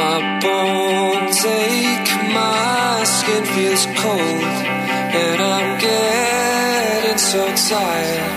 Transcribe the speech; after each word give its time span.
My 0.00 0.18
bones 0.42 1.44
ache, 1.44 2.12
my 2.34 3.04
skin 3.04 3.44
feels 3.54 3.86
cold, 4.02 4.56
and 5.22 5.40
I'm 5.40 5.78
getting 5.78 7.18
so 7.18 7.42
tired 7.70 8.32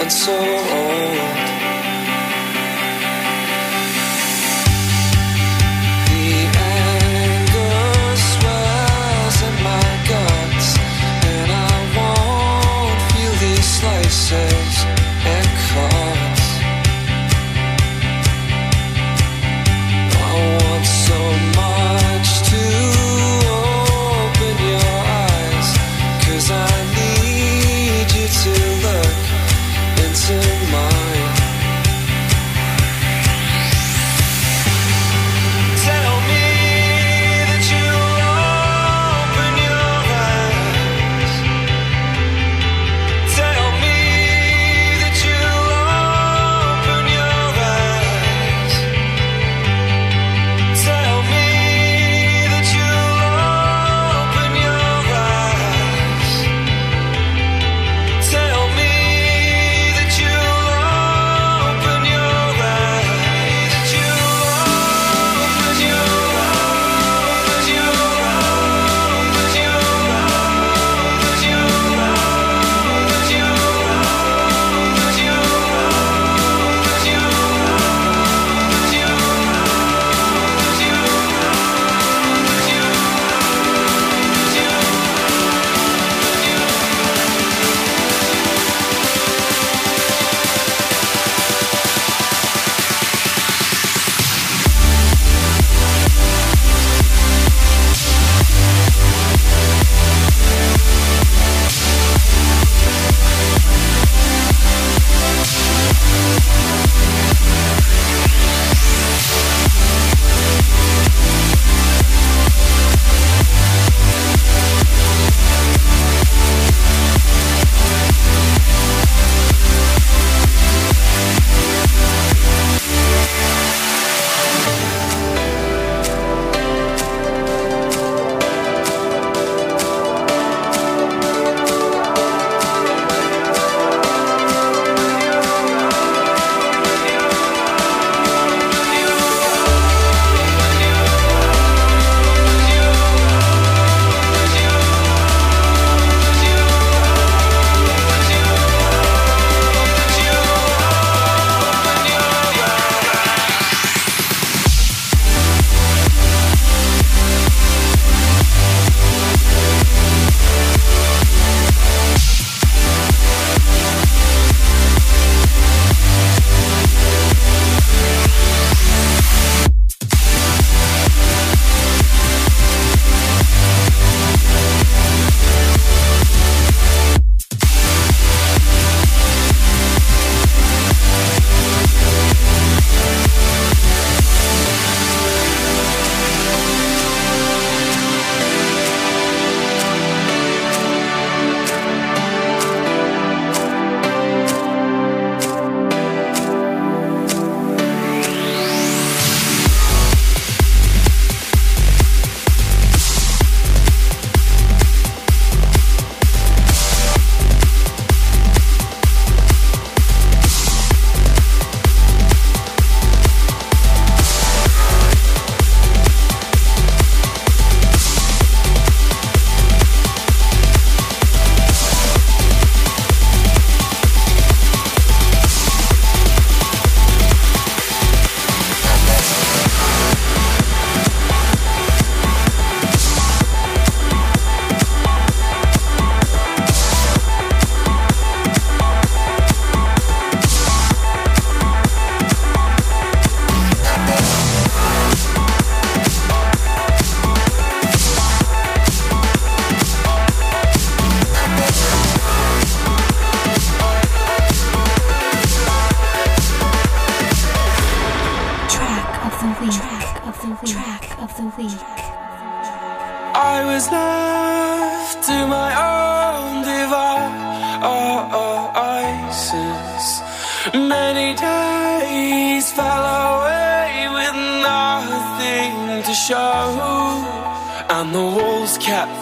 and 0.00 0.10
so 0.12 0.32
old. 0.32 1.43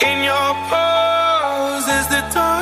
in 0.00 0.24
your 0.24 0.52
pose 0.68 1.88
as 1.88 2.06
the 2.08 2.20
dust 2.34 2.61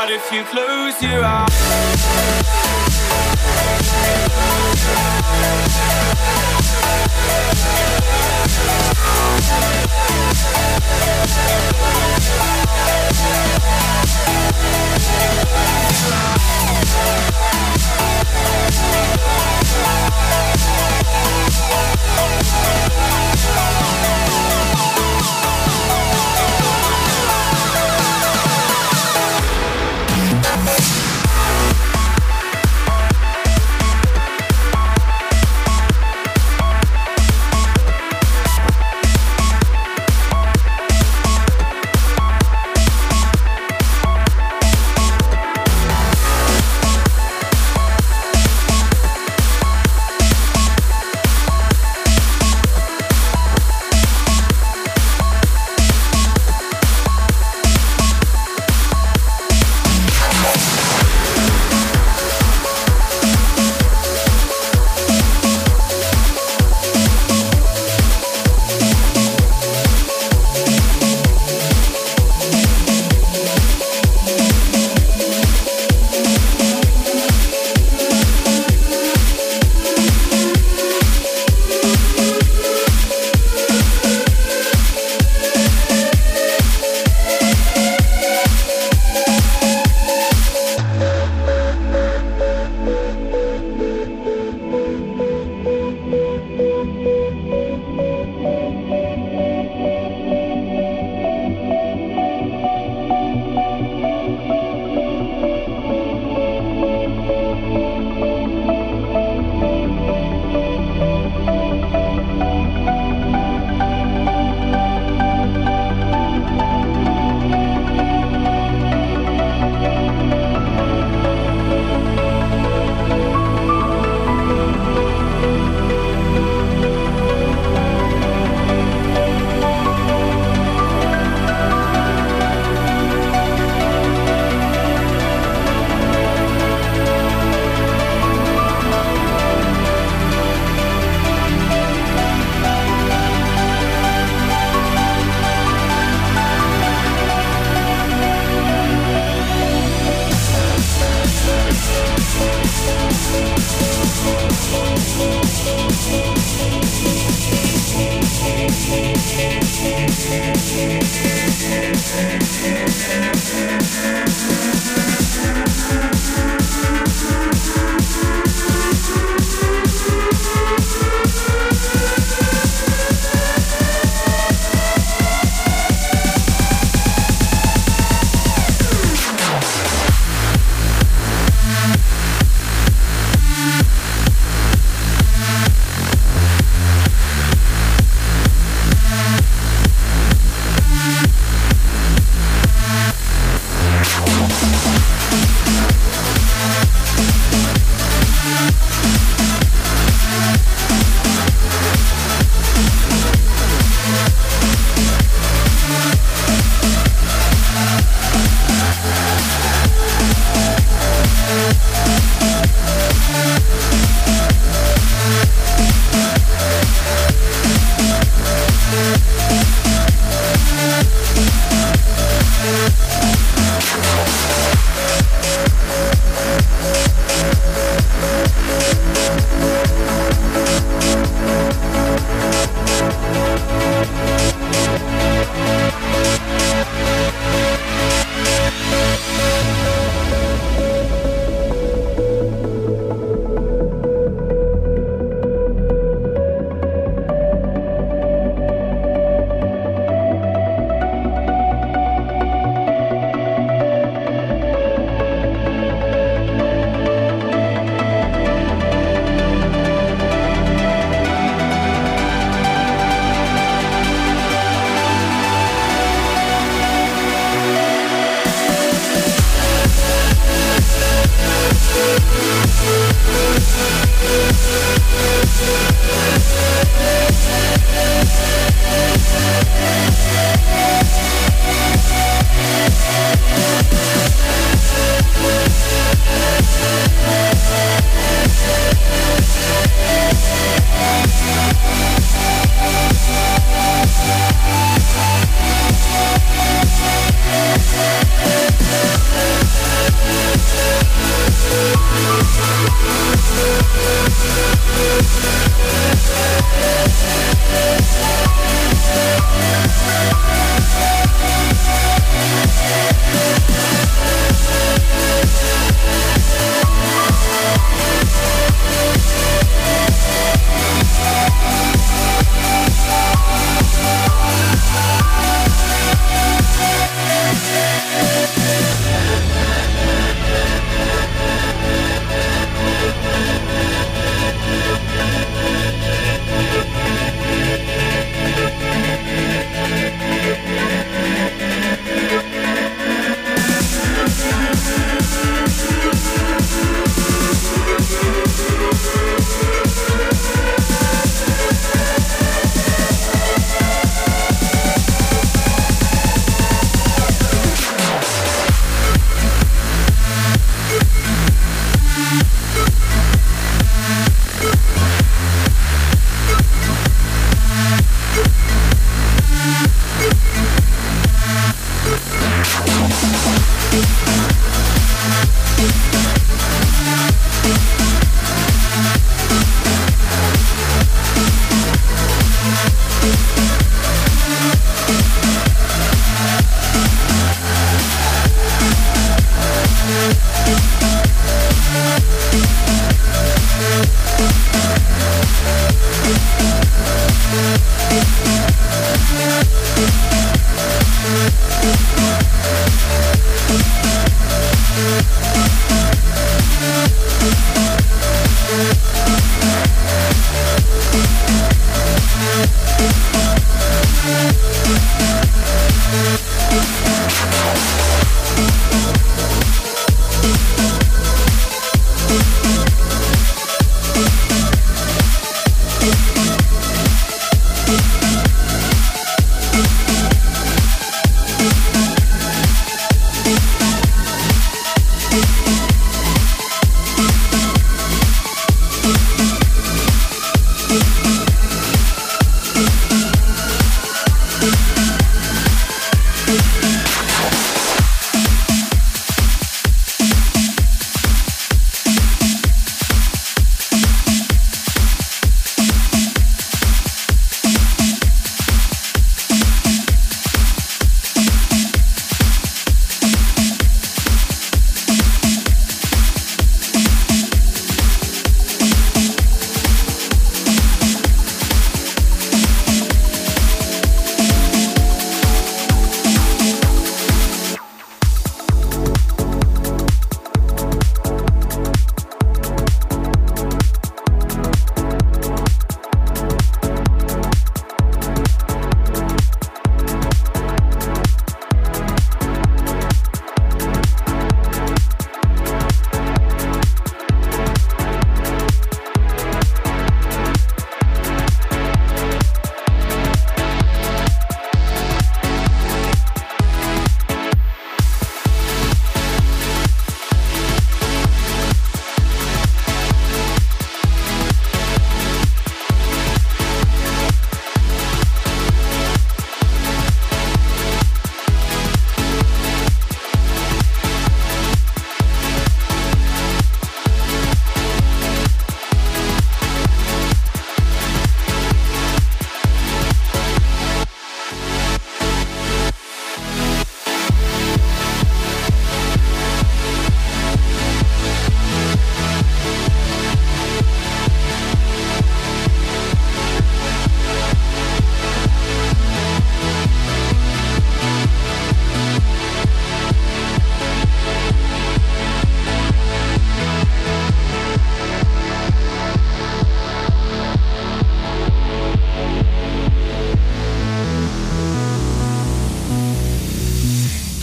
hard 0.00 0.10
if 0.10 0.32
you 0.32 0.42
close 0.44 1.02
your 1.02 1.22
eyes. 1.22 1.50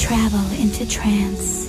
travel 0.07 0.51
into 0.53 0.87
trance. 0.87 1.66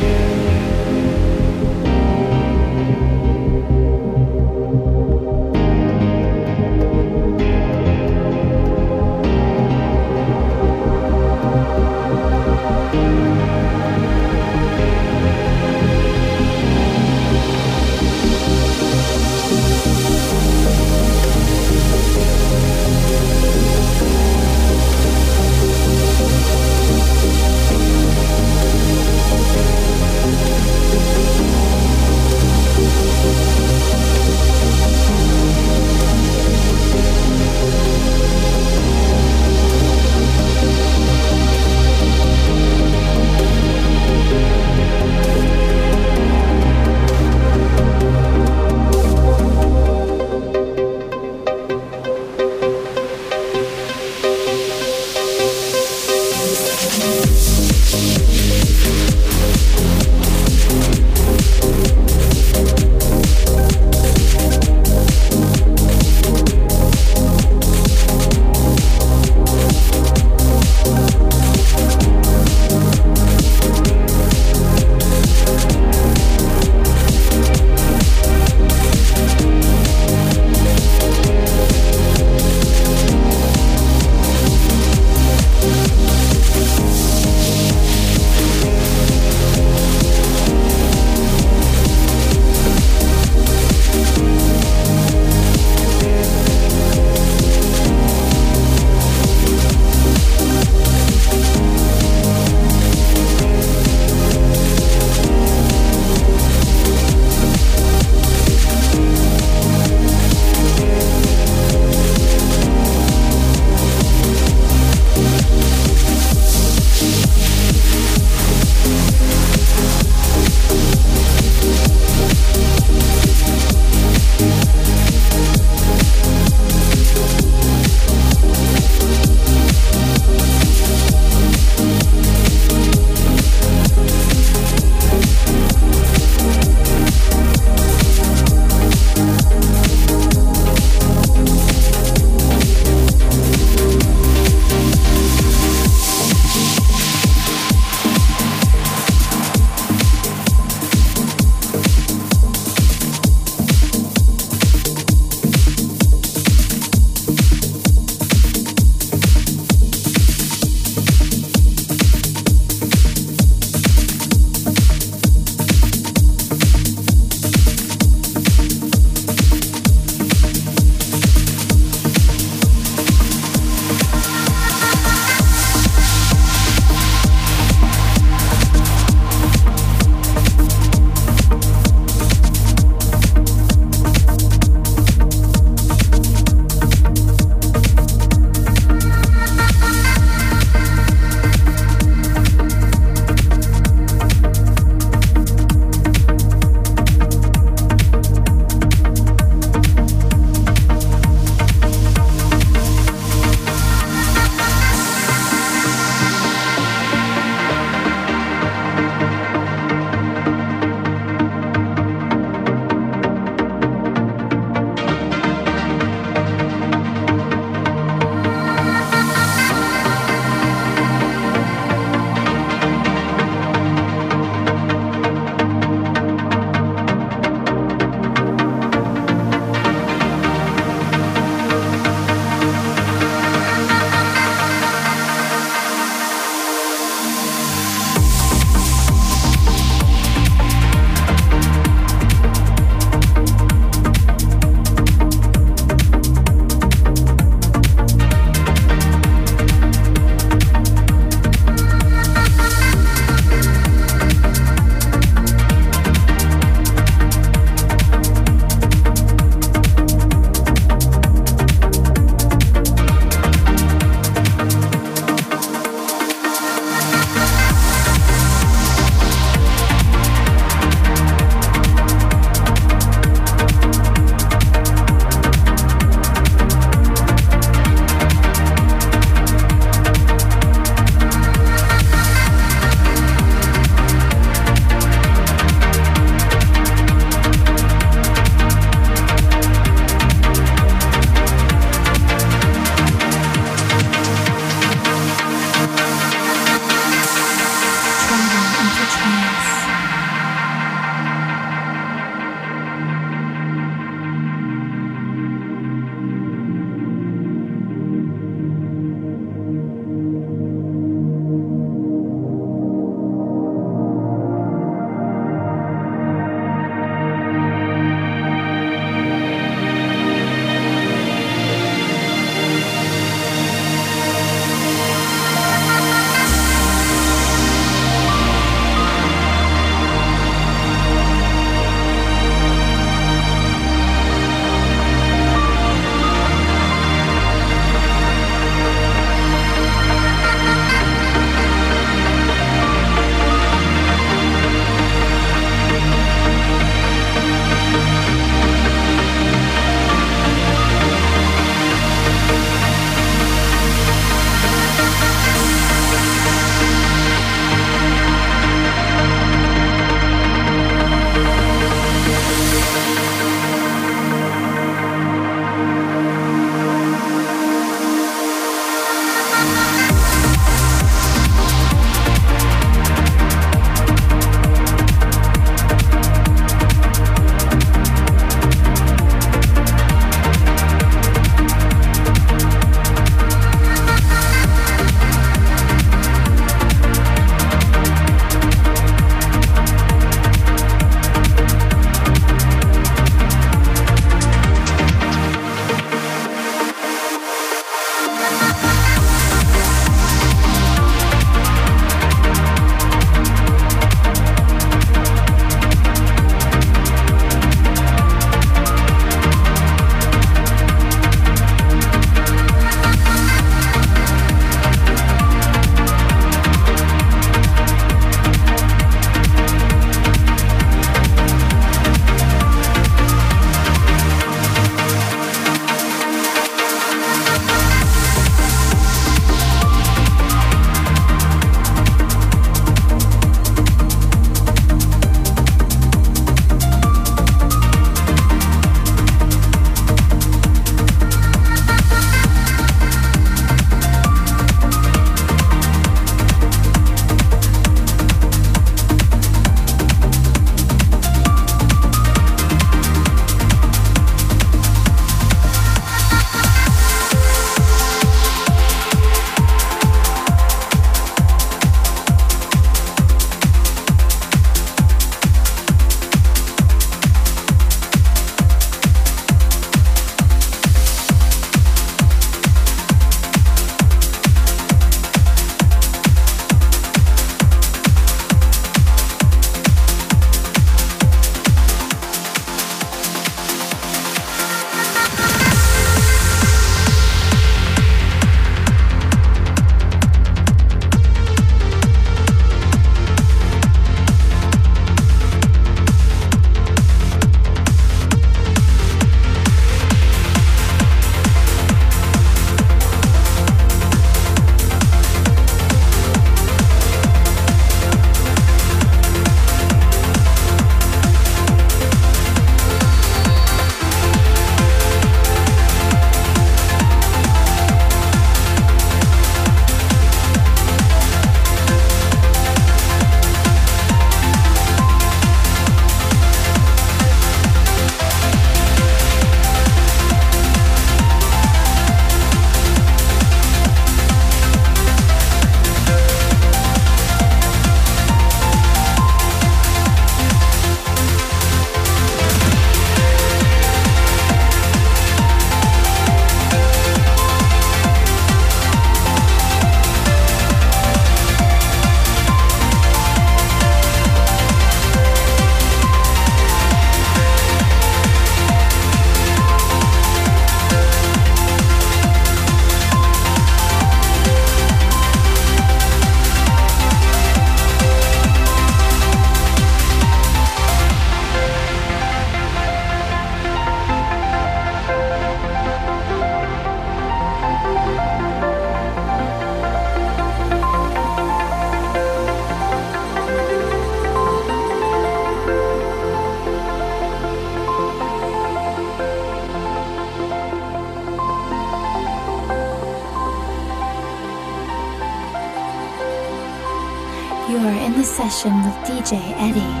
Eddie. 599.61 600.00